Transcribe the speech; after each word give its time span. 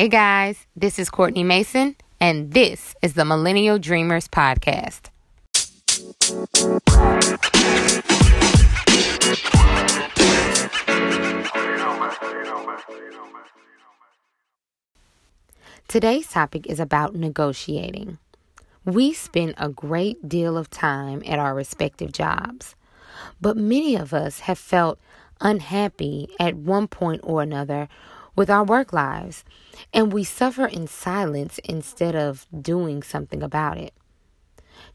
Hey 0.00 0.08
guys, 0.08 0.66
this 0.74 0.98
is 0.98 1.10
Courtney 1.10 1.44
Mason, 1.44 1.94
and 2.18 2.54
this 2.54 2.94
is 3.02 3.12
the 3.12 3.26
Millennial 3.26 3.78
Dreamers 3.78 4.28
Podcast. 4.28 5.10
Today's 15.86 16.28
topic 16.28 16.66
is 16.66 16.80
about 16.80 17.14
negotiating. 17.14 18.16
We 18.86 19.12
spend 19.12 19.52
a 19.58 19.68
great 19.68 20.26
deal 20.26 20.56
of 20.56 20.70
time 20.70 21.22
at 21.26 21.38
our 21.38 21.54
respective 21.54 22.12
jobs, 22.12 22.74
but 23.38 23.58
many 23.58 23.96
of 23.96 24.14
us 24.14 24.40
have 24.40 24.58
felt 24.58 24.98
unhappy 25.42 26.30
at 26.40 26.56
one 26.56 26.88
point 26.88 27.20
or 27.22 27.42
another 27.42 27.90
with 28.36 28.50
our 28.50 28.64
work 28.64 28.92
lives, 28.92 29.44
and 29.92 30.12
we 30.12 30.24
suffer 30.24 30.66
in 30.66 30.86
silence 30.86 31.58
instead 31.64 32.14
of 32.14 32.46
doing 32.60 33.02
something 33.02 33.42
about 33.42 33.78
it. 33.78 33.94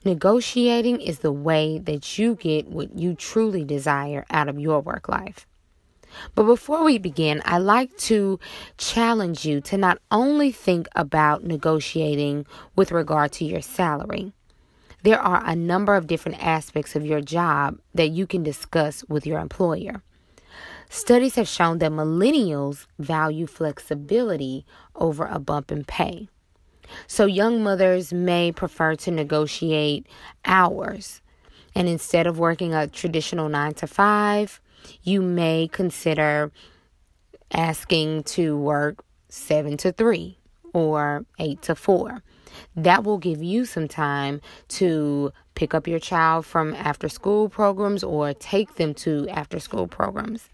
Negotiating 0.03 1.01
is 1.01 1.19
the 1.19 1.31
way 1.31 1.79
that 1.79 2.17
you 2.17 2.35
get 2.35 2.67
what 2.67 2.97
you 2.97 3.15
truly 3.15 3.63
desire 3.63 4.25
out 4.29 4.47
of 4.47 4.59
your 4.59 4.79
work 4.79 5.09
life. 5.09 5.47
But 6.33 6.43
before 6.43 6.83
we 6.83 6.97
begin, 6.97 7.41
I 7.45 7.57
like 7.57 7.95
to 7.97 8.39
challenge 8.77 9.45
you 9.45 9.61
to 9.61 9.77
not 9.77 9.99
only 10.11 10.51
think 10.51 10.87
about 10.95 11.43
negotiating 11.43 12.45
with 12.75 12.91
regard 12.91 13.31
to 13.33 13.45
your 13.45 13.61
salary. 13.61 14.31
There 15.03 15.19
are 15.19 15.43
a 15.45 15.55
number 15.55 15.95
of 15.95 16.07
different 16.07 16.43
aspects 16.43 16.95
of 16.95 17.05
your 17.05 17.21
job 17.21 17.79
that 17.93 18.09
you 18.09 18.25
can 18.25 18.43
discuss 18.43 19.03
with 19.07 19.27
your 19.27 19.39
employer. 19.39 20.01
Studies 20.89 21.35
have 21.35 21.47
shown 21.47 21.79
that 21.79 21.91
millennials 21.91 22.85
value 22.99 23.47
flexibility 23.47 24.65
over 24.95 25.25
a 25.25 25.39
bump 25.39 25.71
in 25.71 25.83
pay. 25.83 26.29
So, 27.07 27.25
young 27.25 27.63
mothers 27.63 28.13
may 28.13 28.51
prefer 28.51 28.95
to 28.95 29.11
negotiate 29.11 30.07
hours. 30.45 31.21
And 31.73 31.89
instead 31.89 32.27
of 32.27 32.39
working 32.39 32.73
a 32.73 32.87
traditional 32.87 33.49
nine 33.49 33.73
to 33.75 33.87
five, 33.87 34.61
you 35.03 35.21
may 35.21 35.67
consider 35.71 36.51
asking 37.51 38.23
to 38.23 38.57
work 38.57 39.03
seven 39.29 39.77
to 39.77 39.91
three 39.91 40.37
or 40.73 41.25
eight 41.39 41.61
to 41.63 41.75
four. 41.75 42.21
That 42.75 43.03
will 43.03 43.17
give 43.17 43.43
you 43.43 43.65
some 43.65 43.87
time 43.87 44.41
to 44.69 45.31
pick 45.55 45.73
up 45.73 45.87
your 45.87 45.99
child 45.99 46.45
from 46.45 46.73
after 46.73 47.09
school 47.09 47.49
programs 47.49 48.03
or 48.03 48.33
take 48.33 48.75
them 48.75 48.93
to 48.93 49.27
after 49.29 49.59
school 49.59 49.87
programs. 49.87 50.49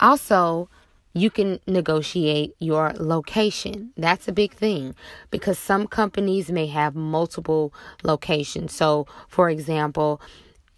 Also, 0.00 0.68
you 1.14 1.30
can 1.30 1.58
negotiate 1.66 2.54
your 2.58 2.92
location. 2.94 3.92
That's 3.96 4.28
a 4.28 4.32
big 4.32 4.52
thing 4.54 4.94
because 5.30 5.58
some 5.58 5.86
companies 5.86 6.50
may 6.50 6.66
have 6.66 6.94
multiple 6.94 7.72
locations. 8.04 8.72
So, 8.72 9.06
for 9.28 9.50
example, 9.50 10.20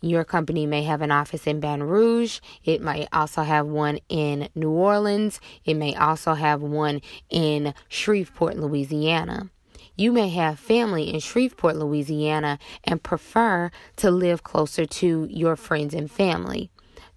your 0.01 0.25
company 0.25 0.65
may 0.65 0.83
have 0.85 1.03
an 1.03 1.11
office 1.11 1.47
in 1.47 1.61
Baton 1.61 1.83
Rouge. 1.83 2.41
It 2.65 2.81
might 2.81 3.09
also 3.13 3.43
have 3.43 3.67
one 3.67 3.99
in 4.09 4.49
New 4.55 4.71
Orleans. 4.71 5.41
It 5.65 5.75
may 5.75 5.95
also 5.95 6.35
have 6.35 6.63
one 6.63 7.03
in 7.29 7.75
Shreveport, 7.89 8.57
Louisiana. 8.57 9.51
You 9.97 10.13
may 10.13 10.31
have 10.31 10.59
family 10.59 11.13
in 11.13 11.21
Shreveport, 11.21 11.77
Louisiana, 11.77 12.59
and 12.85 13.03
prefer 13.03 13.71
to 13.97 14.11
live 14.11 14.43
closer 14.43 14.87
to 14.87 15.27
your 15.29 15.57
friends 15.57 15.93
and 15.93 16.11
family 16.11 16.71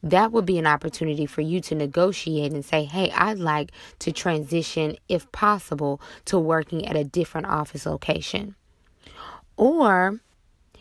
that 0.04 0.34
would 0.34 0.46
be 0.46 0.60
an 0.60 0.68
opportunity 0.68 1.26
for 1.26 1.42
you 1.42 1.62
to 1.62 1.76
negotiate 1.76 2.52
and 2.52 2.64
say, 2.64 2.84
hey, 2.84 3.10
I'd 3.12 3.40
like 3.40 3.72
to 4.00 4.12
transition, 4.12 4.98
if 5.08 5.32
possible, 5.32 6.02
to 6.26 6.38
working 6.38 6.86
at 6.86 6.98
a 6.98 7.06
different 7.06 7.48
office 7.48 7.86
location. 7.86 8.56
Or 9.56 10.20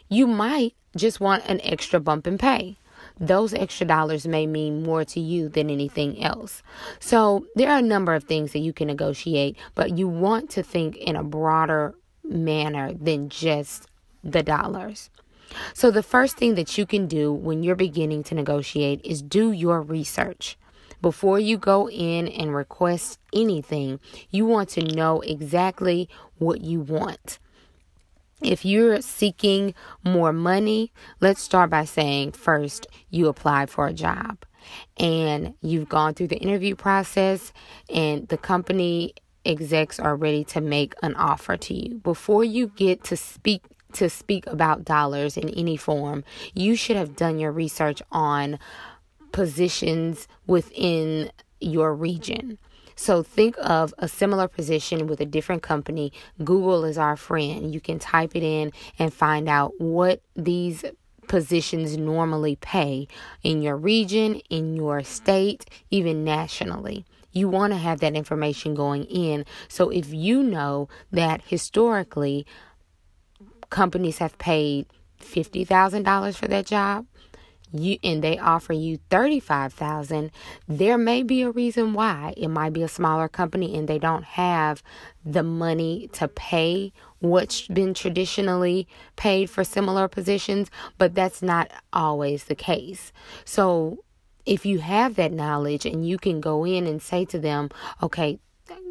you 0.08 0.26
might 0.26 0.74
just 0.96 1.20
want 1.20 1.46
an 1.46 1.60
extra 1.62 2.00
bump 2.00 2.26
in 2.26 2.36
pay. 2.36 2.76
Those 3.18 3.54
extra 3.54 3.86
dollars 3.86 4.26
may 4.26 4.46
mean 4.46 4.82
more 4.82 5.04
to 5.04 5.20
you 5.20 5.48
than 5.48 5.70
anything 5.70 6.22
else. 6.22 6.62
So, 6.98 7.46
there 7.54 7.70
are 7.70 7.78
a 7.78 7.82
number 7.82 8.14
of 8.14 8.24
things 8.24 8.52
that 8.52 8.60
you 8.60 8.72
can 8.72 8.88
negotiate, 8.88 9.56
but 9.74 9.96
you 9.96 10.08
want 10.08 10.50
to 10.50 10.62
think 10.62 10.96
in 10.96 11.16
a 11.16 11.24
broader 11.24 11.94
manner 12.24 12.92
than 12.94 13.28
just 13.28 13.86
the 14.24 14.42
dollars. 14.42 15.10
So, 15.74 15.90
the 15.90 16.02
first 16.02 16.36
thing 16.36 16.54
that 16.54 16.76
you 16.78 16.86
can 16.86 17.06
do 17.06 17.32
when 17.32 17.62
you're 17.62 17.76
beginning 17.76 18.22
to 18.24 18.34
negotiate 18.34 19.00
is 19.04 19.22
do 19.22 19.52
your 19.52 19.80
research. 19.80 20.56
Before 21.00 21.38
you 21.38 21.58
go 21.58 21.88
in 21.88 22.28
and 22.28 22.54
request 22.54 23.18
anything, 23.32 23.98
you 24.30 24.46
want 24.46 24.68
to 24.70 24.84
know 24.84 25.20
exactly 25.20 26.08
what 26.38 26.60
you 26.60 26.80
want. 26.80 27.40
If 28.40 28.64
you're 28.64 29.00
seeking 29.00 29.74
more 30.04 30.32
money, 30.32 30.92
let's 31.20 31.40
start 31.40 31.70
by 31.70 31.84
saying 31.84 32.32
first 32.32 32.86
you 33.10 33.28
applied 33.28 33.70
for 33.70 33.86
a 33.86 33.92
job 33.92 34.44
and 34.96 35.54
you've 35.60 35.88
gone 35.88 36.14
through 36.14 36.28
the 36.28 36.38
interview 36.38 36.74
process 36.74 37.52
and 37.88 38.28
the 38.28 38.38
company 38.38 39.14
execs 39.44 39.98
are 39.98 40.16
ready 40.16 40.44
to 40.44 40.60
make 40.60 40.94
an 41.02 41.14
offer 41.14 41.56
to 41.56 41.74
you. 41.74 41.96
Before 41.96 42.44
you 42.44 42.68
get 42.68 43.04
to 43.04 43.16
speak 43.16 43.62
to 43.94 44.10
speak 44.10 44.46
about 44.46 44.84
dollars 44.84 45.36
in 45.36 45.48
any 45.50 45.76
form, 45.76 46.24
you 46.54 46.76
should 46.76 46.96
have 46.96 47.16
done 47.16 47.38
your 47.38 47.52
research 47.52 48.02
on 48.10 48.58
positions 49.32 50.28
within 50.46 51.30
your 51.60 51.94
region. 51.94 52.58
So 52.94 53.22
think 53.22 53.56
of 53.58 53.94
a 53.98 54.08
similar 54.08 54.48
position 54.48 55.06
with 55.06 55.20
a 55.20 55.26
different 55.26 55.62
company. 55.62 56.12
Google 56.44 56.84
is 56.84 56.98
our 56.98 57.16
friend. 57.16 57.72
You 57.72 57.80
can 57.80 57.98
type 57.98 58.36
it 58.36 58.42
in 58.42 58.72
and 58.98 59.12
find 59.12 59.48
out 59.48 59.72
what 59.80 60.20
these 60.36 60.84
positions 61.28 61.96
normally 61.96 62.56
pay 62.56 63.08
in 63.42 63.62
your 63.62 63.76
region, 63.76 64.36
in 64.50 64.76
your 64.76 65.02
state, 65.02 65.64
even 65.90 66.24
nationally. 66.24 67.04
You 67.32 67.48
want 67.48 67.72
to 67.72 67.78
have 67.78 68.00
that 68.00 68.14
information 68.14 68.74
going 68.74 69.04
in. 69.04 69.46
So 69.68 69.88
if 69.88 70.12
you 70.12 70.42
know 70.42 70.88
that 71.10 71.40
historically 71.46 72.46
companies 73.72 74.18
have 74.18 74.38
paid 74.38 74.86
$50,000 75.20 76.36
for 76.36 76.46
that 76.46 76.66
job, 76.66 77.06
you 77.72 77.98
and 78.04 78.22
they 78.22 78.38
offer 78.38 78.72
you 78.74 78.98
35,000, 79.10 80.30
there 80.68 80.98
may 80.98 81.22
be 81.22 81.42
a 81.42 81.50
reason 81.50 81.94
why. 81.94 82.34
It 82.36 82.48
might 82.48 82.74
be 82.74 82.82
a 82.82 82.88
smaller 82.88 83.28
company 83.28 83.74
and 83.74 83.88
they 83.88 83.98
don't 83.98 84.24
have 84.24 84.82
the 85.24 85.42
money 85.42 86.08
to 86.12 86.28
pay 86.28 86.92
what's 87.20 87.66
been 87.68 87.94
traditionally 87.94 88.86
paid 89.16 89.48
for 89.48 89.64
similar 89.64 90.06
positions, 90.06 90.70
but 90.98 91.14
that's 91.14 91.42
not 91.42 91.70
always 91.92 92.44
the 92.44 92.54
case. 92.54 93.12
So, 93.44 94.04
if 94.44 94.66
you 94.66 94.80
have 94.80 95.14
that 95.14 95.32
knowledge 95.32 95.86
and 95.86 96.06
you 96.06 96.18
can 96.18 96.40
go 96.40 96.66
in 96.66 96.84
and 96.84 97.00
say 97.00 97.24
to 97.26 97.38
them, 97.38 97.70
okay, 98.02 98.40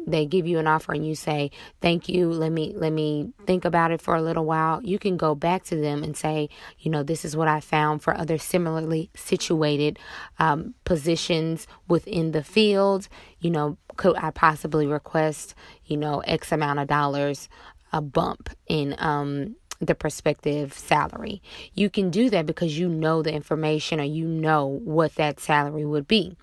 they 0.06 0.26
give 0.26 0.46
you 0.46 0.58
an 0.58 0.66
offer 0.66 0.92
and 0.92 1.06
you 1.06 1.14
say 1.14 1.50
thank 1.80 2.08
you 2.08 2.30
let 2.30 2.52
me 2.52 2.72
let 2.76 2.92
me 2.92 3.32
think 3.46 3.64
about 3.64 3.90
it 3.90 4.00
for 4.00 4.14
a 4.14 4.22
little 4.22 4.44
while 4.44 4.82
you 4.82 4.98
can 4.98 5.16
go 5.16 5.34
back 5.34 5.64
to 5.64 5.76
them 5.76 6.02
and 6.02 6.16
say 6.16 6.48
you 6.78 6.90
know 6.90 7.02
this 7.02 7.24
is 7.24 7.36
what 7.36 7.48
i 7.48 7.60
found 7.60 8.02
for 8.02 8.16
other 8.16 8.38
similarly 8.38 9.10
situated 9.14 9.98
um, 10.38 10.74
positions 10.84 11.66
within 11.88 12.32
the 12.32 12.42
field 12.42 13.08
you 13.40 13.50
know 13.50 13.76
could 13.96 14.16
i 14.16 14.30
possibly 14.30 14.86
request 14.86 15.54
you 15.84 15.96
know 15.96 16.20
x 16.20 16.52
amount 16.52 16.78
of 16.78 16.88
dollars 16.88 17.48
a 17.92 18.00
bump 18.00 18.50
in 18.68 18.94
um 18.98 19.54
the 19.82 19.94
prospective 19.94 20.72
salary. 20.72 21.42
You 21.74 21.90
can 21.90 22.10
do 22.10 22.30
that 22.30 22.46
because 22.46 22.78
you 22.78 22.88
know 22.88 23.22
the 23.22 23.34
information 23.34 24.00
or 24.00 24.04
you 24.04 24.26
know 24.26 24.80
what 24.84 25.16
that 25.16 25.40
salary 25.40 25.84
would 25.84 26.06
be. 26.06 26.36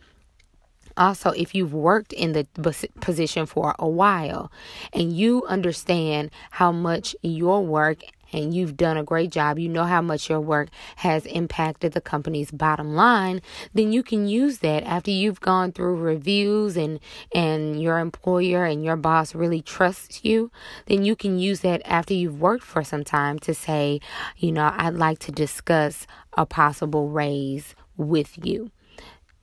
Also, 0.99 1.29
if 1.31 1.55
you've 1.55 1.73
worked 1.73 2.11
in 2.11 2.33
the 2.33 2.45
position 2.99 3.45
for 3.45 3.73
a 3.79 3.87
while 3.87 4.51
and 4.91 5.15
you 5.15 5.45
understand 5.45 6.29
how 6.51 6.73
much 6.73 7.15
your 7.21 7.65
work 7.65 7.99
and 8.33 8.53
you've 8.53 8.75
done 8.75 8.97
a 8.97 9.03
great 9.03 9.31
job, 9.31 9.57
you 9.57 9.69
know 9.69 9.85
how 9.85 10.01
much 10.01 10.29
your 10.29 10.41
work 10.41 10.67
has 10.97 11.25
impacted 11.25 11.93
the 11.93 12.01
company's 12.01 12.51
bottom 12.51 12.95
line, 12.95 13.41
then 13.73 13.93
you 13.93 14.03
can 14.03 14.27
use 14.27 14.57
that 14.59 14.83
after 14.83 15.09
you've 15.09 15.39
gone 15.39 15.71
through 15.71 15.95
reviews 15.95 16.75
and 16.75 16.99
and 17.33 17.81
your 17.81 17.97
employer 17.99 18.65
and 18.65 18.83
your 18.83 18.97
boss 18.97 19.33
really 19.33 19.61
trusts 19.61 20.25
you, 20.25 20.51
then 20.87 21.05
you 21.05 21.15
can 21.15 21.39
use 21.39 21.61
that 21.61 21.81
after 21.85 22.13
you've 22.13 22.41
worked 22.41 22.65
for 22.65 22.83
some 22.83 23.05
time 23.05 23.39
to 23.39 23.53
say, 23.53 24.01
you 24.35 24.51
know, 24.51 24.73
I'd 24.75 24.95
like 24.95 25.19
to 25.19 25.31
discuss 25.31 26.05
a 26.33 26.45
possible 26.45 27.07
raise 27.07 27.73
with 27.95 28.45
you 28.45 28.69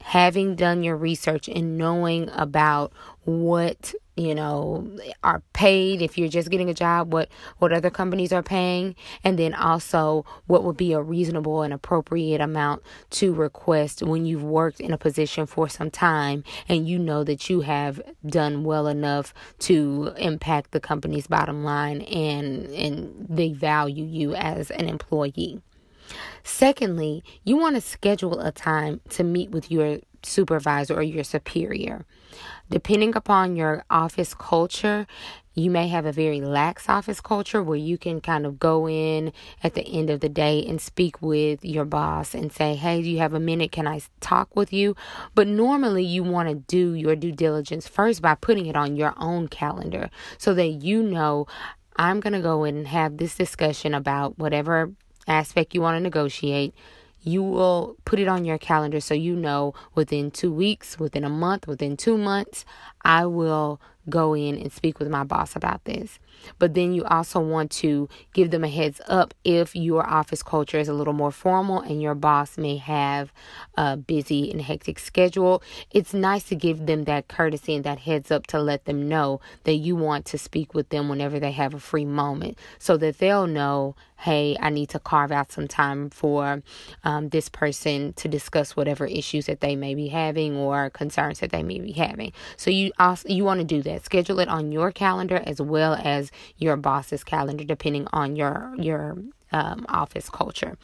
having 0.01 0.55
done 0.55 0.83
your 0.83 0.97
research 0.97 1.49
and 1.49 1.77
knowing 1.77 2.31
about 2.31 2.93
what 3.25 3.93
you 4.17 4.35
know 4.35 4.89
are 5.23 5.43
paid 5.53 6.01
if 6.01 6.17
you're 6.17 6.29
just 6.29 6.49
getting 6.49 6.71
a 6.71 6.75
job 6.75 7.13
what 7.13 7.29
what 7.59 7.73
other 7.73 7.91
companies 7.91 8.33
are 8.33 8.43
paying 8.43 8.95
and 9.25 9.39
then 9.39 9.53
also 9.53 10.25
what 10.47 10.65
would 10.65 10.77
be 10.77 10.93
a 10.93 11.03
reasonable 11.03 11.63
and 11.63 11.75
appropriate 11.75 12.41
amount 12.41 12.83
to 13.11 13.35
request 13.35 14.03
when 14.03 14.25
you've 14.25 14.45
worked 14.45 14.81
in 14.81 14.93
a 14.93 14.99
position 14.99 15.45
for 15.45 15.69
some 15.69 15.91
time 15.91 16.43
and 16.69 16.89
you 16.89 16.99
know 16.99 17.25
that 17.25 17.51
you 17.51 17.61
have 17.61 18.01
done 18.25 18.65
well 18.65 18.87
enough 18.87 19.35
to 19.59 20.13
impact 20.17 20.71
the 20.71 20.81
company's 20.81 21.27
bottom 21.27 21.63
line 21.63 22.01
and 22.03 22.67
and 22.69 23.27
they 23.29 23.53
value 23.53 24.05
you 24.05 24.35
as 24.35 24.71
an 24.71 24.89
employee 24.89 25.61
Secondly, 26.43 27.23
you 27.45 27.57
want 27.57 27.75
to 27.77 27.81
schedule 27.81 28.41
a 28.41 28.53
time 28.53 29.01
to 29.11 29.25
meet 29.25 29.51
with 29.51 29.71
your 29.71 29.99
supervisor 30.23 30.95
or 30.95 31.03
your 31.03 31.25
superior. 31.25 32.05
Depending 32.69 33.15
upon 33.15 33.57
your 33.57 33.85
office 33.91 34.35
culture, 34.35 35.07
you 35.55 35.71
may 35.71 35.89
have 35.89 36.05
a 36.05 36.13
very 36.13 36.41
lax 36.41 36.89
office 36.89 37.21
culture 37.21 37.63
where 37.63 37.79
you 37.79 37.97
can 37.97 38.21
kind 38.21 38.45
of 38.45 38.59
go 38.59 38.87
in 38.87 39.33
at 39.63 39.75
the 39.75 39.87
end 39.87 40.11
of 40.11 40.21
the 40.21 40.29
day 40.29 40.65
and 40.67 40.81
speak 40.81 41.23
with 41.23 41.65
your 41.65 41.87
boss 41.87 42.35
and 42.35 42.53
say, 42.53 42.75
Hey, 42.75 43.01
do 43.03 43.09
you 43.09 43.19
have 43.19 43.33
a 43.33 43.41
minute? 43.41 43.73
Can 43.73 43.87
I 43.87 44.03
talk 44.21 44.55
with 44.55 44.73
you? 44.73 44.95
But 45.35 45.47
normally 45.47 46.05
you 46.05 46.23
want 46.23 46.49
to 46.51 46.55
do 46.55 46.93
your 46.93 47.17
due 47.17 47.33
diligence 47.33 47.89
first 47.89 48.21
by 48.21 48.35
putting 48.35 48.67
it 48.67 48.77
on 48.77 48.97
your 48.97 49.15
own 49.17 49.49
calendar 49.49 50.11
so 50.37 50.53
that 50.55 50.67
you 50.67 51.03
know 51.03 51.47
I'm 51.97 52.21
going 52.21 52.35
to 52.35 52.43
go 52.43 52.65
in 52.65 52.77
and 52.77 52.89
have 52.89 53.17
this 53.17 53.35
discussion 53.35 53.95
about 53.95 54.39
whatever 54.39 54.93
aspect 55.27 55.75
you 55.75 55.81
want 55.81 55.97
to 55.97 56.01
negotiate 56.01 56.75
you 57.27 57.43
will 57.43 57.97
put 58.05 58.21
it 58.21 58.29
on 58.29 58.45
your 58.45 58.57
calendar 58.57 59.01
so 59.01 59.13
you 59.13 59.35
know 59.35 59.75
within 59.97 60.31
two 60.31 60.53
weeks, 60.53 60.97
within 60.99 61.25
a 61.25 61.29
month, 61.29 61.67
within 61.67 61.97
two 61.97 62.17
months, 62.17 62.65
I 63.03 63.27
will 63.27 63.81
go 64.09 64.35
in 64.35 64.57
and 64.57 64.73
speak 64.73 64.99
with 64.99 65.09
my 65.09 65.25
boss 65.25 65.57
about 65.57 65.85
this. 65.85 66.19
But 66.59 66.75
then 66.75 66.93
you 66.93 67.05
also 67.05 67.41
want 67.41 67.71
to 67.73 68.09
give 68.33 68.51
them 68.51 68.65
a 68.65 68.69
heads 68.69 69.01
up 69.09 69.35
if 69.45 69.75
your 69.75 70.09
office 70.09 70.43
culture 70.43 70.79
is 70.79 70.89
a 70.89 70.93
little 70.95 71.13
more 71.13 71.33
formal 71.33 71.81
and 71.81 72.01
your 72.01 72.15
boss 72.15 72.57
may 72.59 72.77
have 72.77 73.33
a 73.75 73.97
busy 73.97 74.51
and 74.51 74.63
hectic 74.63 74.99
schedule. 74.99 75.63
It's 75.91 76.15
nice 76.15 76.45
to 76.45 76.55
give 76.55 76.87
them 76.87 77.05
that 77.05 77.29
courtesy 77.29 77.75
and 77.75 77.85
that 77.85 78.01
heads 78.01 78.31
up 78.31 78.47
to 78.49 78.61
let 78.61 78.85
them 78.85 79.09
know 79.09 79.41
that 79.65 79.75
you 79.75 79.97
want 79.97 80.25
to 80.27 80.39
speak 80.39 80.75
with 80.75 80.91
them 80.91 81.09
whenever 81.09 81.41
they 81.41 81.53
have 81.53 81.75
a 81.75 81.81
free 81.81 82.05
moment 82.05 82.59
so 82.79 82.97
that 82.99 83.19
they'll 83.19 83.47
know, 83.47 83.97
hey, 84.19 84.57
I 84.61 84.71
need 84.71 84.89
to 84.91 84.99
carve 84.99 85.33
out 85.33 85.53
some 85.53 85.69
time 85.69 86.11
for 86.11 86.63
um, 87.05 87.29
this 87.31 87.49
person 87.49 88.13
to 88.15 88.29
discuss 88.29 88.77
whatever 88.77 89.07
issues 89.07 89.47
that 89.47 89.61
they 89.61 89.77
may 89.77 89.95
be 89.95 90.09
having 90.09 90.57
or 90.57 90.91
concerns 90.91 91.41
that 91.41 91.51
they 91.51 91.63
may 91.63 91.81
be 91.81 91.93
having. 91.93 92.33
So 92.57 92.71
you 92.71 92.93
also 92.99 93.29
you 93.29 93.45
want 93.45 93.61
to 93.61 93.65
do 93.65 93.83
that. 93.83 93.96
Schedule 94.05 94.41
it 94.41 94.49
on 94.49 94.73
your 94.73 94.93
calendar 94.93 95.43
as 95.45 95.61
well 95.61 95.95
as 95.95 96.31
your 96.59 96.77
boss's 96.77 97.25
calendar, 97.25 97.65
depending 97.65 98.07
on 98.13 98.37
your 98.37 98.75
your 98.79 99.17
um, 99.53 99.87
office 99.89 100.29
culture. 100.29 100.77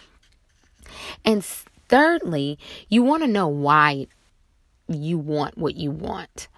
And 1.24 1.44
thirdly, 1.88 2.58
you 2.88 3.02
want 3.02 3.22
to 3.22 3.28
know 3.28 3.48
why 3.48 4.06
you 4.88 5.18
want 5.18 5.56
what 5.56 5.76
you 5.76 5.90
want. 5.90 6.48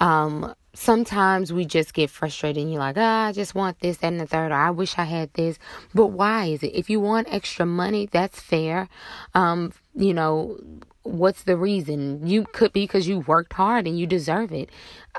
Um, 0.00 0.54
sometimes 0.74 1.52
we 1.52 1.64
just 1.64 1.94
get 1.94 2.10
frustrated 2.10 2.62
and 2.62 2.72
you're 2.72 2.80
like, 2.80 2.96
ah, 2.98 3.26
I 3.26 3.32
just 3.32 3.54
want 3.54 3.80
this, 3.80 3.98
that, 3.98 4.08
and 4.08 4.20
the 4.20 4.26
third, 4.26 4.50
or 4.50 4.54
I 4.54 4.70
wish 4.70 4.98
I 4.98 5.04
had 5.04 5.32
this. 5.34 5.58
But 5.94 6.08
why 6.08 6.46
is 6.46 6.62
it? 6.62 6.74
If 6.74 6.90
you 6.90 7.00
want 7.00 7.32
extra 7.32 7.66
money, 7.66 8.06
that's 8.10 8.40
fair. 8.40 8.88
Um, 9.34 9.72
you 9.94 10.12
know, 10.14 10.58
what's 11.04 11.42
the 11.44 11.56
reason? 11.56 12.26
You 12.26 12.44
could 12.52 12.72
be 12.72 12.84
because 12.84 13.06
you 13.06 13.20
worked 13.20 13.52
hard 13.52 13.86
and 13.86 13.98
you 13.98 14.06
deserve 14.06 14.52
it. 14.52 14.70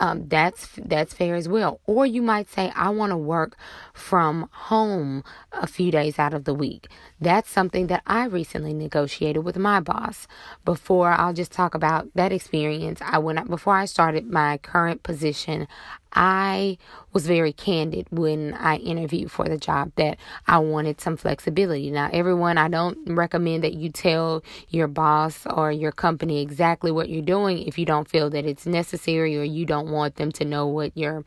Um, 0.02 0.28
that's 0.28 0.70
that's 0.84 1.14
fair 1.14 1.36
as 1.36 1.48
well. 1.48 1.80
Or 1.86 2.06
you 2.06 2.22
might 2.22 2.50
say 2.50 2.72
i 2.76 2.90
want 2.90 3.12
to 3.12 3.18
work 3.18 3.56
from 3.94 4.50
home 4.52 5.24
a 5.54 5.68
few 5.68 5.92
days 5.92 6.20
out 6.20 6.34
of 6.34 6.44
the 6.44 6.54
week. 6.54 6.88
That's 7.22 7.50
something 7.50 7.88
that 7.88 8.04
i 8.06 8.26
recently 8.26 8.74
negotiated 8.74 9.46
with 9.46 9.58
my 9.58 9.80
boss. 9.80 10.28
Before 10.66 11.12
i'll 11.12 11.34
just 11.34 11.52
talk 11.52 11.76
about 11.76 12.10
that 12.16 12.34
experience. 12.34 13.00
I 13.02 13.20
went 13.20 13.50
before 13.50 13.76
i 13.76 13.86
started 13.86 14.30
my 14.30 14.58
current 14.58 15.04
position 15.04 15.68
I 16.16 16.78
was 17.12 17.28
very 17.28 17.52
candid 17.52 18.08
when 18.10 18.54
I 18.54 18.78
interviewed 18.78 19.32
for 19.32 19.46
the 19.46 19.58
job 19.58 19.92
that 19.98 20.18
I 20.48 20.60
wanted 20.60 21.02
some 21.02 21.18
flexibility. 21.18 21.92
Now, 21.92 22.10
everyone, 22.12 22.58
I 22.58 22.70
don't 22.70 22.98
recommend 23.06 23.64
that 23.64 23.74
you 23.74 23.90
tell 23.90 24.44
your 24.70 24.88
boss 24.88 25.46
or 25.46 25.72
your 25.72 25.92
company 25.92 26.42
exactly 26.42 26.92
what 26.92 27.10
you're 27.10 27.22
doing 27.22 27.60
if 27.64 27.78
you 27.78 27.86
don't 27.86 28.08
feel 28.08 28.30
that 28.30 28.46
it's 28.46 28.66
necessary 28.66 29.38
or 29.38 29.44
you 29.44 29.66
don't 29.66 29.92
want 29.92 30.16
them 30.16 30.32
to 30.34 30.46
know 30.46 30.66
what 30.68 30.96
your 30.98 31.26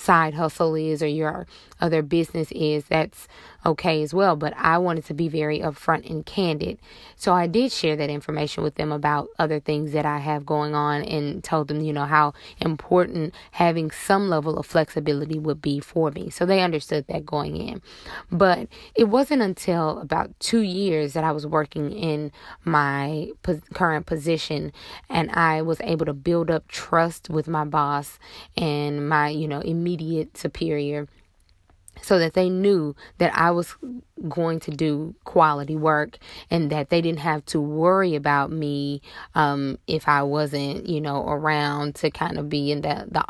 side 0.00 0.34
hustle 0.34 0.74
is 0.74 1.02
or 1.02 1.06
your 1.06 1.46
other 1.80 2.02
business 2.02 2.50
is, 2.52 2.84
that's 2.84 3.28
okay 3.64 4.02
as 4.02 4.14
well. 4.14 4.36
But 4.36 4.54
I 4.56 4.78
wanted 4.78 5.04
to 5.06 5.14
be 5.14 5.28
very 5.28 5.60
upfront 5.60 6.08
and 6.08 6.24
candid. 6.24 6.78
So 7.16 7.34
I 7.34 7.46
did 7.46 7.70
share 7.70 7.96
that 7.96 8.08
information 8.08 8.62
with 8.62 8.76
them 8.76 8.92
about 8.92 9.28
other 9.38 9.60
things 9.60 9.92
that 9.92 10.06
I 10.06 10.18
have 10.18 10.46
going 10.46 10.74
on 10.74 11.02
and 11.02 11.44
told 11.44 11.68
them, 11.68 11.82
you 11.82 11.92
know, 11.92 12.06
how 12.06 12.32
important 12.60 13.34
having 13.52 13.90
some 13.90 14.28
level 14.28 14.58
of 14.58 14.66
flexibility 14.66 15.38
would 15.38 15.60
be 15.60 15.80
for 15.80 16.10
me. 16.10 16.30
So 16.30 16.46
they 16.46 16.60
understood 16.60 17.06
that 17.08 17.26
going 17.26 17.56
in. 17.56 17.82
But 18.30 18.68
it 18.94 19.04
wasn't 19.04 19.42
until 19.42 19.98
about 20.00 20.38
two 20.40 20.62
years 20.62 21.12
that 21.12 21.24
I 21.24 21.32
was 21.32 21.46
working 21.46 21.92
in 21.92 22.32
my 22.64 23.30
current 23.74 24.06
position 24.06 24.72
and 25.08 25.30
I 25.32 25.60
was 25.62 25.80
able 25.82 26.06
to 26.06 26.14
build 26.14 26.50
up 26.50 26.66
trust 26.68 27.28
with 27.28 27.48
my 27.48 27.64
boss 27.64 28.18
and 28.56 29.08
my, 29.08 29.28
you 29.28 29.46
know, 29.46 29.60
immediate 29.60 29.89
superior 30.34 31.08
so 32.02 32.18
that 32.18 32.34
they 32.34 32.48
knew 32.48 32.94
that 33.18 33.36
I 33.36 33.50
was 33.50 33.74
going 34.28 34.60
to 34.60 34.70
do 34.70 35.14
quality 35.24 35.76
work 35.76 36.18
and 36.50 36.70
that 36.70 36.88
they 36.88 37.00
didn't 37.00 37.20
have 37.20 37.44
to 37.46 37.60
worry 37.60 38.14
about 38.14 38.50
me 38.50 39.02
um, 39.34 39.78
if 39.86 40.08
I 40.08 40.22
wasn't, 40.22 40.88
you 40.88 41.00
know, 41.00 41.26
around 41.26 41.96
to 41.96 42.10
kind 42.10 42.38
of 42.38 42.48
be 42.48 42.72
in 42.72 42.82
the 42.82 43.06
the 43.10 43.24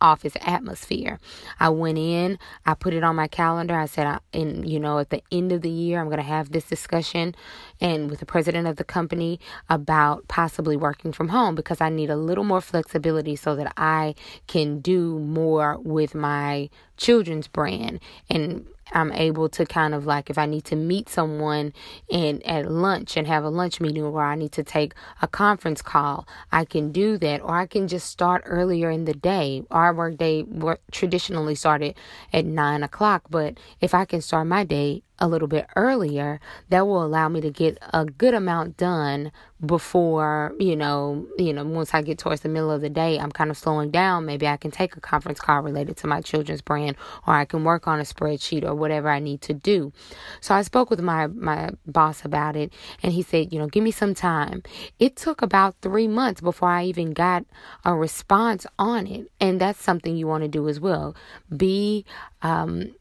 office 0.00 0.34
atmosphere. 0.40 1.18
I 1.60 1.68
went 1.68 1.98
in, 1.98 2.38
I 2.66 2.74
put 2.74 2.94
it 2.94 3.04
on 3.04 3.16
my 3.16 3.28
calendar. 3.28 3.78
I 3.78 3.86
said, 3.86 4.06
I, 4.06 4.18
and 4.32 4.68
you 4.68 4.80
know, 4.80 4.98
at 4.98 5.10
the 5.10 5.22
end 5.30 5.52
of 5.52 5.62
the 5.62 5.70
year, 5.70 6.00
I'm 6.00 6.06
going 6.06 6.18
to 6.18 6.22
have 6.22 6.52
this 6.52 6.64
discussion 6.64 7.34
and 7.80 8.10
with 8.10 8.20
the 8.20 8.26
president 8.26 8.66
of 8.66 8.76
the 8.76 8.84
company 8.84 9.40
about 9.68 10.26
possibly 10.28 10.76
working 10.76 11.12
from 11.12 11.28
home 11.28 11.54
because 11.54 11.80
I 11.80 11.88
need 11.88 12.10
a 12.10 12.16
little 12.16 12.44
more 12.44 12.60
flexibility 12.60 13.36
so 13.36 13.56
that 13.56 13.72
I 13.76 14.14
can 14.46 14.80
do 14.80 15.18
more 15.18 15.78
with 15.78 16.14
my 16.14 16.70
children's 16.96 17.48
brand 17.48 18.00
and 18.28 18.66
I'm 18.92 19.12
able 19.12 19.48
to 19.50 19.66
kind 19.66 19.94
of 19.94 20.06
like 20.06 20.30
if 20.30 20.38
I 20.38 20.46
need 20.46 20.64
to 20.66 20.76
meet 20.76 21.08
someone 21.08 21.72
and 22.10 22.44
at 22.46 22.70
lunch 22.70 23.16
and 23.16 23.26
have 23.26 23.44
a 23.44 23.48
lunch 23.48 23.80
meeting 23.80 24.02
or 24.02 24.22
I 24.22 24.34
need 24.34 24.52
to 24.52 24.62
take 24.62 24.94
a 25.22 25.28
conference 25.28 25.82
call, 25.82 26.26
I 26.52 26.64
can 26.64 26.92
do 26.92 27.18
that 27.18 27.42
or 27.42 27.56
I 27.56 27.66
can 27.66 27.88
just 27.88 28.08
start 28.08 28.42
earlier 28.46 28.90
in 28.90 29.04
the 29.04 29.14
day. 29.14 29.62
Our 29.70 29.94
work 29.94 30.16
day 30.16 30.42
work 30.42 30.80
traditionally 30.90 31.54
started 31.54 31.94
at 32.32 32.44
nine 32.44 32.82
o'clock, 32.82 33.24
but 33.30 33.58
if 33.80 33.94
I 33.94 34.04
can 34.04 34.20
start 34.20 34.46
my 34.46 34.64
day 34.64 35.02
a 35.18 35.28
little 35.28 35.48
bit 35.48 35.66
earlier, 35.76 36.40
that 36.68 36.86
will 36.86 37.04
allow 37.04 37.28
me 37.28 37.40
to 37.40 37.50
get 37.50 37.78
a 37.92 38.04
good 38.04 38.34
amount 38.34 38.76
done 38.76 39.32
before, 39.64 40.54
you 40.60 40.76
know, 40.76 41.26
you 41.36 41.52
know, 41.52 41.64
once 41.64 41.92
I 41.92 42.02
get 42.02 42.18
towards 42.18 42.42
the 42.42 42.48
middle 42.48 42.70
of 42.70 42.80
the 42.80 42.88
day, 42.88 43.18
I'm 43.18 43.32
kind 43.32 43.50
of 43.50 43.58
slowing 43.58 43.90
down. 43.90 44.24
Maybe 44.24 44.46
I 44.46 44.56
can 44.56 44.70
take 44.70 44.96
a 44.96 45.00
conference 45.00 45.40
call 45.40 45.62
related 45.62 45.96
to 45.98 46.06
my 46.06 46.20
children's 46.20 46.60
brand 46.60 46.96
or 47.26 47.34
I 47.34 47.44
can 47.44 47.64
work 47.64 47.88
on 47.88 47.98
a 47.98 48.04
spreadsheet 48.04 48.64
or 48.64 48.74
whatever 48.74 49.08
I 49.08 49.18
need 49.18 49.40
to 49.42 49.54
do. 49.54 49.92
So 50.40 50.54
I 50.54 50.62
spoke 50.62 50.90
with 50.90 51.00
my 51.00 51.26
my 51.26 51.70
boss 51.86 52.24
about 52.24 52.54
it 52.54 52.72
and 53.02 53.12
he 53.12 53.22
said, 53.22 53.52
you 53.52 53.58
know, 53.58 53.66
give 53.66 53.82
me 53.82 53.90
some 53.90 54.14
time. 54.14 54.62
It 55.00 55.16
took 55.16 55.42
about 55.42 55.74
3 55.82 56.06
months 56.06 56.40
before 56.40 56.68
I 56.68 56.84
even 56.84 57.12
got 57.12 57.44
a 57.84 57.94
response 57.96 58.66
on 58.78 59.06
it. 59.08 59.30
And 59.40 59.60
that's 59.60 59.82
something 59.82 60.16
you 60.16 60.28
want 60.28 60.44
to 60.44 60.48
do 60.48 60.68
as 60.68 60.78
well. 60.78 61.16
Be 61.54 62.04
um 62.42 62.94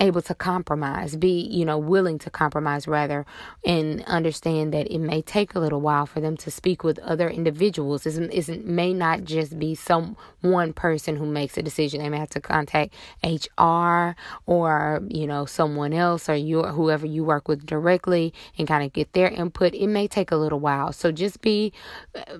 able 0.00 0.22
to 0.22 0.34
compromise, 0.34 1.16
be, 1.16 1.40
you 1.50 1.64
know, 1.64 1.78
willing 1.78 2.18
to 2.18 2.30
compromise 2.30 2.88
rather, 2.88 3.24
and 3.64 4.02
understand 4.04 4.74
that 4.74 4.92
it 4.92 4.98
may 4.98 5.22
take 5.22 5.54
a 5.54 5.60
little 5.60 5.80
while 5.80 6.06
for 6.06 6.20
them 6.20 6.36
to 6.36 6.50
speak 6.50 6.82
with 6.82 6.98
other 7.00 7.28
individuals. 7.28 8.06
Isn't 8.06 8.30
isn't 8.32 8.66
may 8.66 8.92
not 8.92 9.24
just 9.24 9.58
be 9.58 9.74
some 9.74 10.16
one 10.40 10.72
person 10.72 11.16
who 11.16 11.26
makes 11.26 11.56
a 11.56 11.62
decision. 11.62 12.00
They 12.00 12.08
may 12.08 12.18
have 12.18 12.30
to 12.30 12.40
contact 12.40 12.94
HR 13.22 14.16
or, 14.46 15.02
you 15.08 15.26
know, 15.26 15.44
someone 15.46 15.92
else 15.92 16.28
or 16.28 16.34
you 16.34 16.62
whoever 16.62 17.06
you 17.06 17.24
work 17.24 17.48
with 17.48 17.64
directly 17.64 18.32
and 18.58 18.66
kind 18.66 18.84
of 18.84 18.92
get 18.92 19.12
their 19.12 19.28
input. 19.28 19.74
It 19.74 19.86
may 19.86 20.08
take 20.08 20.30
a 20.30 20.36
little 20.36 20.60
while. 20.60 20.92
So 20.92 21.12
just 21.12 21.40
be 21.40 21.72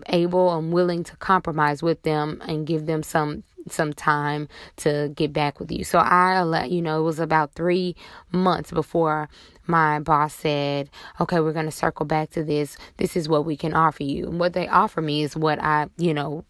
able 0.07 0.57
and 0.57 0.73
willing 0.73 1.05
to 1.05 1.17
compromise 1.17 1.83
with 1.83 2.03
them 2.03 2.43
and 2.47 2.67
give 2.67 2.87
them 2.87 3.03
some 3.03 3.45
some 3.71 3.93
time 3.93 4.49
to 4.77 5.13
get 5.15 5.33
back 5.33 5.61
with 5.61 5.71
you. 5.71 5.85
So 5.85 5.99
I 5.99 6.43
let 6.43 6.71
you 6.71 6.83
know 6.83 7.01
it 7.01 7.05
was 7.05 7.19
about 7.19 7.53
three 7.55 7.97
months 8.33 8.71
before 8.71 9.29
my 9.67 9.99
boss 10.01 10.35
said, 10.35 10.91
okay, 11.21 11.41
we're 11.41 11.53
going 11.53 11.65
to 11.67 11.73
circle 11.73 12.07
back 12.07 12.31
to 12.31 12.45
this. 12.45 12.77
This 12.99 13.17
is 13.17 13.29
what 13.29 13.45
we 13.45 13.57
can 13.57 13.75
offer 13.75 14.03
you. 14.03 14.27
And 14.27 14.39
what 14.39 14.53
they 14.53 14.69
offer 14.69 15.01
me 15.01 15.23
is 15.23 15.37
what 15.37 15.59
I, 15.63 15.89
you 15.97 16.13
know, 16.13 16.45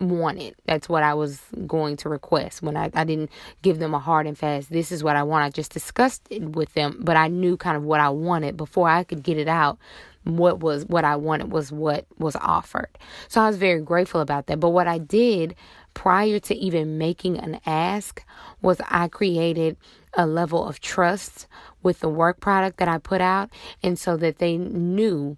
wanted. 0.00 0.56
That's 0.66 0.88
what 0.88 1.02
I 1.02 1.14
was 1.14 1.40
going 1.66 1.96
to 1.98 2.08
request 2.08 2.62
when 2.62 2.76
I, 2.76 2.90
I 2.94 3.04
didn't 3.04 3.30
give 3.62 3.78
them 3.78 3.94
a 3.94 3.98
hard 3.98 4.26
and 4.26 4.36
fast, 4.36 4.70
this 4.70 4.90
is 4.90 5.04
what 5.04 5.16
I 5.16 5.22
want. 5.22 5.44
I 5.44 5.50
just 5.50 5.72
discussed 5.72 6.26
it 6.30 6.42
with 6.42 6.74
them, 6.74 6.98
but 7.00 7.16
I 7.16 7.28
knew 7.28 7.56
kind 7.56 7.76
of 7.76 7.84
what 7.84 8.00
I 8.00 8.08
wanted 8.08 8.56
before 8.56 8.88
I 8.88 9.04
could 9.04 9.22
get 9.22 9.38
it 9.38 9.48
out. 9.48 9.78
What 10.24 10.60
was 10.60 10.84
what 10.86 11.04
I 11.04 11.16
wanted 11.16 11.50
was 11.50 11.72
what 11.72 12.06
was 12.18 12.36
offered. 12.36 12.96
So 13.28 13.40
I 13.40 13.48
was 13.48 13.56
very 13.56 13.80
grateful 13.80 14.20
about 14.20 14.46
that. 14.46 14.60
But 14.60 14.70
what 14.70 14.86
I 14.86 14.98
did 14.98 15.56
prior 15.94 16.38
to 16.40 16.54
even 16.54 16.98
making 16.98 17.38
an 17.38 17.60
ask 17.66 18.24
was 18.60 18.80
I 18.88 19.08
created 19.08 19.76
a 20.14 20.26
level 20.26 20.66
of 20.66 20.80
trust 20.80 21.46
with 21.82 22.00
the 22.00 22.08
work 22.08 22.40
product 22.40 22.78
that 22.78 22.88
I 22.88 22.98
put 22.98 23.20
out 23.20 23.50
and 23.82 23.98
so 23.98 24.16
that 24.18 24.38
they 24.38 24.56
knew 24.56 25.36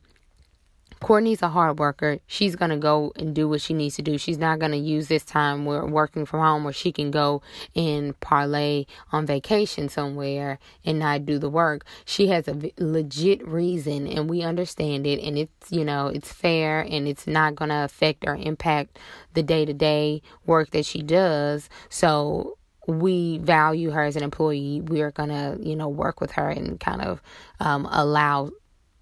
Courtney's 1.00 1.42
a 1.42 1.48
hard 1.48 1.78
worker. 1.78 2.18
She's 2.26 2.56
going 2.56 2.70
to 2.70 2.76
go 2.76 3.12
and 3.16 3.34
do 3.34 3.48
what 3.48 3.60
she 3.60 3.74
needs 3.74 3.96
to 3.96 4.02
do. 4.02 4.16
She's 4.18 4.38
not 4.38 4.58
going 4.58 4.72
to 4.72 4.78
use 4.78 5.08
this 5.08 5.24
time 5.24 5.64
where 5.64 5.84
working 5.84 6.24
from 6.24 6.40
home 6.40 6.64
where 6.64 6.72
she 6.72 6.92
can 6.92 7.10
go 7.10 7.42
and 7.76 8.18
parlay 8.20 8.86
on 9.12 9.26
vacation 9.26 9.88
somewhere 9.88 10.58
and 10.84 10.98
not 10.98 11.26
do 11.26 11.38
the 11.38 11.50
work. 11.50 11.84
She 12.04 12.28
has 12.28 12.48
a 12.48 12.72
legit 12.78 13.46
reason 13.46 14.06
and 14.06 14.30
we 14.30 14.42
understand 14.42 15.06
it 15.06 15.20
and 15.22 15.36
it's, 15.38 15.70
you 15.70 15.84
know, 15.84 16.06
it's 16.06 16.32
fair 16.32 16.80
and 16.80 17.06
it's 17.06 17.26
not 17.26 17.54
going 17.54 17.70
to 17.70 17.84
affect 17.84 18.24
or 18.26 18.36
impact 18.36 18.98
the 19.34 19.42
day-to-day 19.42 20.22
work 20.46 20.70
that 20.70 20.86
she 20.86 21.02
does. 21.02 21.68
So 21.88 22.56
we 22.86 23.38
value 23.38 23.90
her 23.90 24.02
as 24.02 24.16
an 24.16 24.22
employee. 24.22 24.80
We 24.80 25.00
are 25.00 25.10
going 25.10 25.30
to, 25.30 25.58
you 25.60 25.74
know, 25.76 25.88
work 25.88 26.20
with 26.20 26.32
her 26.32 26.48
and 26.50 26.78
kind 26.78 27.02
of 27.02 27.22
um, 27.60 27.86
allow 27.90 28.50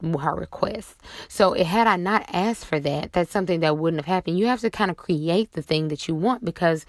her 0.02 0.34
request. 0.34 1.00
So 1.28 1.52
it 1.52 1.66
had 1.66 1.86
I 1.86 1.96
not 1.96 2.24
asked 2.32 2.66
for 2.66 2.80
that, 2.80 3.12
that's 3.12 3.30
something 3.30 3.60
that 3.60 3.78
wouldn't 3.78 4.04
have 4.04 4.12
happened. 4.12 4.38
You 4.38 4.46
have 4.46 4.60
to 4.60 4.70
kind 4.70 4.90
of 4.90 4.96
create 4.96 5.52
the 5.52 5.62
thing 5.62 5.88
that 5.88 6.08
you 6.08 6.14
want 6.14 6.44
because 6.44 6.84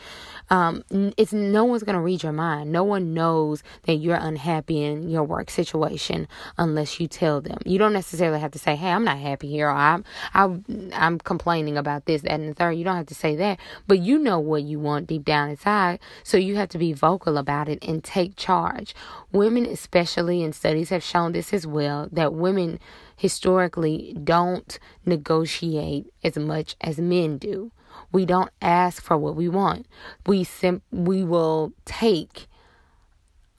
um, 0.50 0.84
it's 1.17 1.34
no 1.34 1.63
one's 1.63 1.84
going 1.84 1.96
to 1.96 2.01
read 2.01 2.24
your 2.24 2.32
mind. 2.32 2.72
No 2.72 2.84
one 2.84 3.13
knows 3.13 3.63
that 3.84 3.96
you're 3.96 4.15
unhappy 4.15 4.84
in 4.84 5.10
your 5.10 5.24
work 5.24 5.50
situation 5.50 6.27
unless 6.58 7.00
you 7.00 7.08
tell 7.08 7.41
them. 7.41 7.58
You 7.65 7.77
don't 7.79 7.93
necessarily 7.93 8.39
have 8.39 8.51
to 8.51 8.60
say, 8.60 8.75
"Hey, 8.75 8.89
I'm 8.89 9.03
not 9.03 9.17
happy 9.17 9.50
here," 9.50 9.70
or 9.70 9.72
"I'm 9.72 10.03
I'm 10.34 10.63
I'm 10.93 11.20
complaining 11.20 11.77
about 11.77 12.05
this, 12.05 12.22
that, 12.24 12.32
and 12.32 12.50
the 12.50 12.53
third. 12.53 12.74
You 12.74 12.84
don't 12.84 12.98
have 12.98 13.08
to 13.08 13.15
say 13.15 13.36
that, 13.38 13.60
but 13.88 14.00
you 14.00 14.17
know 14.20 14.39
what 14.39 14.63
you 14.63 14.79
want 14.79 15.08
deep 15.08 15.24
down 15.25 15.50
inside. 15.50 16.00
So 16.24 16.38
you 16.38 16.55
have 16.55 16.70
to 16.70 16.77
be 16.77 16.93
vocal 16.93 17.38
about 17.38 17.70
it 17.70 17.84
and 17.84 18.03
take 18.03 18.36
charge. 18.36 18.96
Women, 19.32 19.65
especially, 19.65 20.43
and 20.43 20.53
studies 20.53 20.89
have 20.89 21.03
shown 21.03 21.32
this 21.32 21.53
as 21.53 21.65
well, 21.65 22.10
that 22.12 22.34
women 22.34 22.79
historically 23.15 24.15
don't 24.24 24.79
negotiate 25.05 26.07
as 26.24 26.38
much 26.38 26.75
as 26.81 26.98
men 27.00 27.38
do. 27.38 27.72
We 28.12 28.25
don't 28.25 28.51
ask 28.62 29.01
for 29.01 29.17
what 29.17 29.36
we 29.36 29.48
want. 29.50 29.86
We 30.25 30.43
sim- 30.43 30.81
we 30.91 31.24
will 31.24 31.74
take 31.86 32.48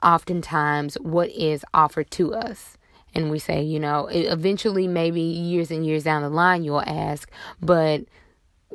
oftentimes 0.03 0.97
what 1.01 1.31
is 1.31 1.65
offered 1.73 2.11
to 2.13 2.35
us. 2.35 2.77
And 3.15 3.31
we 3.31 3.39
say, 3.39 3.63
you 3.63 3.79
know, 3.79 4.09
eventually, 4.11 4.89
maybe 4.89 5.21
years 5.21 5.71
and 5.71 5.87
years 5.87 6.05
down 6.05 6.23
the 6.23 6.29
line, 6.29 6.65
you'll 6.65 6.83
ask, 6.83 7.31
but 7.61 8.03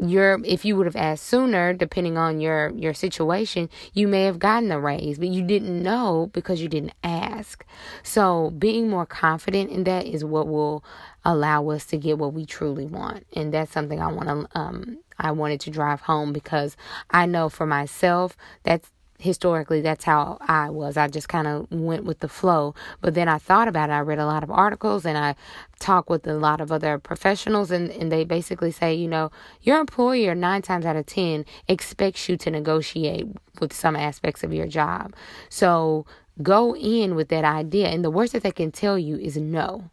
your 0.01 0.39
if 0.46 0.65
you 0.65 0.75
would 0.75 0.86
have 0.86 0.96
asked 0.96 1.25
sooner 1.25 1.74
depending 1.74 2.18
on 2.18 2.39
your 2.39 2.70
your 2.72 2.94
situation 2.94 3.70
you 3.94 4.08
may 4.08 4.24
have 4.24 4.39
gotten 4.39 4.72
a 4.72 4.79
raise 4.79 5.18
but 5.20 5.27
you 5.27 5.41
didn't 5.44 5.82
know 5.82 6.29
because 6.34 6.62
you 6.62 6.68
didn't 6.70 6.94
ask. 7.03 7.65
So 8.03 8.51
being 8.51 8.89
more 8.89 9.06
confident 9.06 9.72
in 9.72 9.84
that 9.86 10.06
is 10.06 10.24
what 10.24 10.48
will 10.48 10.84
allow 11.25 11.70
us 11.70 11.86
to 11.88 11.98
get 11.98 12.18
what 12.18 12.34
we 12.34 12.46
truly 12.46 12.86
want. 12.86 13.25
And 13.36 13.53
that's 13.53 13.72
something 13.72 14.01
i 14.01 14.08
want 14.12 14.27
to 14.29 14.60
um 14.60 15.00
i 15.18 15.32
wanted 15.32 15.60
to 15.62 15.70
drive 15.70 16.01
home 16.01 16.34
because 16.34 16.77
i 17.12 17.25
know 17.25 17.50
for 17.50 17.65
myself 17.65 18.38
that's 18.63 18.89
historically 19.19 19.81
that's 19.81 20.05
how 20.05 20.38
I 20.41 20.69
was. 20.69 20.97
I 20.97 21.07
just 21.09 21.27
kind 21.27 21.45
of 21.45 21.69
went 21.71 22.05
with 22.05 22.19
the 22.19 22.29
flow. 22.29 22.73
But 23.01 23.13
then 23.13 23.27
I 23.27 23.38
thought 23.38 23.67
about 23.67 23.89
it. 23.89 23.93
I 23.93 23.99
read 23.99 24.17
a 24.17 24.25
lot 24.25 24.43
of 24.43 24.49
articles 24.49 25.05
and 25.05 25.17
I 25.17 25.35
talked 25.79 26.09
with 26.09 26.25
a 26.25 26.33
lot 26.33 26.61
of 26.61 26.71
other 26.71 26.97
professionals 26.97 27.69
and, 27.69 27.91
and 27.91 28.11
they 28.11 28.23
basically 28.23 28.71
say, 28.71 28.93
you 28.93 29.07
know, 29.07 29.29
your 29.61 29.79
employer 29.79 30.33
nine 30.33 30.61
times 30.61 30.85
out 30.85 30.95
of 30.95 31.05
ten 31.05 31.45
expects 31.67 32.27
you 32.29 32.38
to 32.38 32.49
negotiate 32.49 33.27
with 33.59 33.73
some 33.73 33.95
aspects 33.95 34.43
of 34.43 34.53
your 34.53 34.67
job. 34.67 35.13
So 35.49 36.05
go 36.41 36.75
in 36.75 37.15
with 37.15 37.27
that 37.27 37.43
idea 37.43 37.89
and 37.89 38.03
the 38.03 38.09
worst 38.09 38.33
that 38.33 38.43
they 38.43 38.51
can 38.51 38.71
tell 38.71 38.97
you 38.97 39.17
is 39.17 39.35
no. 39.35 39.89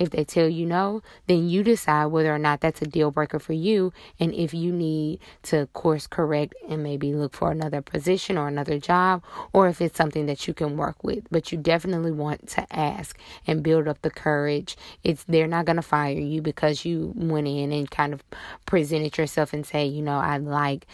If 0.00 0.10
they 0.10 0.24
tell 0.24 0.48
you 0.48 0.64
no, 0.64 1.02
then 1.26 1.48
you 1.48 1.62
decide 1.62 2.06
whether 2.06 2.34
or 2.34 2.38
not 2.38 2.60
that's 2.62 2.80
a 2.80 2.86
deal 2.86 3.10
breaker 3.10 3.38
for 3.38 3.52
you 3.52 3.92
and 4.18 4.32
if 4.34 4.54
you 4.54 4.72
need 4.72 5.20
to 5.42 5.66
course 5.74 6.06
correct 6.06 6.54
and 6.68 6.82
maybe 6.82 7.14
look 7.14 7.34
for 7.34 7.52
another 7.52 7.82
position 7.82 8.38
or 8.38 8.48
another 8.48 8.78
job 8.78 9.22
or 9.52 9.68
if 9.68 9.80
it's 9.82 9.98
something 9.98 10.24
that 10.24 10.48
you 10.48 10.54
can 10.54 10.78
work 10.78 11.04
with. 11.04 11.24
But 11.30 11.52
you 11.52 11.58
definitely 11.58 12.12
want 12.12 12.48
to 12.48 12.66
ask 12.74 13.18
and 13.46 13.62
build 13.62 13.86
up 13.86 14.00
the 14.00 14.10
courage. 14.10 14.76
It's 15.04 15.22
they're 15.24 15.46
not 15.46 15.66
going 15.66 15.76
to 15.76 15.82
fire 15.82 16.18
you 16.18 16.40
because 16.40 16.86
you 16.86 17.12
went 17.14 17.46
in 17.46 17.70
and 17.70 17.90
kind 17.90 18.14
of 18.14 18.24
presented 18.64 19.18
yourself 19.18 19.52
and 19.52 19.66
say, 19.66 19.84
you 19.84 20.02
know, 20.02 20.18
I 20.18 20.38
like 20.38 20.86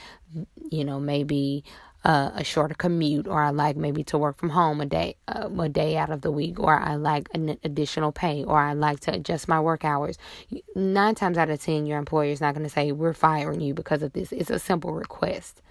you 0.70 0.84
know, 0.84 1.00
maybe 1.00 1.64
uh, 2.06 2.30
a 2.36 2.44
shorter 2.44 2.74
commute, 2.74 3.26
or 3.26 3.42
I 3.42 3.50
like 3.50 3.76
maybe 3.76 4.04
to 4.04 4.16
work 4.16 4.36
from 4.36 4.50
home 4.50 4.80
a 4.80 4.86
day, 4.86 5.16
uh, 5.26 5.50
a 5.58 5.68
day 5.68 5.96
out 5.96 6.10
of 6.10 6.20
the 6.20 6.30
week, 6.30 6.60
or 6.60 6.78
I 6.78 6.94
like 6.94 7.28
an 7.34 7.58
additional 7.64 8.12
pay, 8.12 8.44
or 8.44 8.60
I 8.60 8.74
like 8.74 9.00
to 9.00 9.12
adjust 9.12 9.48
my 9.48 9.58
work 9.58 9.84
hours. 9.84 10.16
Nine 10.76 11.16
times 11.16 11.36
out 11.36 11.50
of 11.50 11.60
ten, 11.60 11.84
your 11.84 11.98
employer 11.98 12.30
is 12.30 12.40
not 12.40 12.54
going 12.54 12.62
to 12.62 12.70
say 12.70 12.92
we're 12.92 13.12
firing 13.12 13.60
you 13.60 13.74
because 13.74 14.04
of 14.04 14.12
this. 14.12 14.30
It's 14.30 14.50
a 14.50 14.60
simple 14.60 14.92
request. 14.92 15.62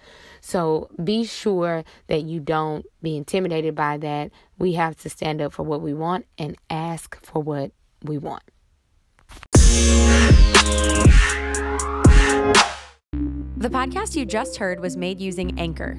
So 0.42 0.90
be 1.02 1.24
sure 1.24 1.84
that 2.08 2.24
you 2.24 2.40
don't 2.40 2.84
be 3.00 3.16
intimidated 3.16 3.74
by 3.74 3.96
that. 3.96 4.30
We 4.58 4.74
have 4.74 4.96
to 4.98 5.08
stand 5.08 5.40
up 5.40 5.54
for 5.54 5.62
what 5.62 5.80
we 5.80 5.94
want 5.94 6.26
and 6.36 6.54
ask 6.68 7.18
for 7.24 7.42
what 7.42 7.72
we 8.02 8.18
want. 8.18 8.42
The 13.56 13.70
podcast 13.70 14.16
you 14.16 14.26
just 14.26 14.58
heard 14.58 14.80
was 14.80 14.98
made 14.98 15.18
using 15.18 15.58
Anchor. 15.58 15.98